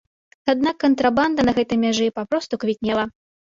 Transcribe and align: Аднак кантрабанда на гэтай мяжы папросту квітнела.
Аднак 0.53 0.79
кантрабанда 0.83 1.47
на 1.51 1.55
гэтай 1.59 1.83
мяжы 1.85 2.11
папросту 2.19 2.63
квітнела. 2.65 3.09